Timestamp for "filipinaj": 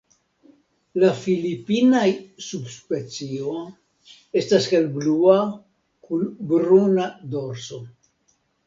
1.25-2.05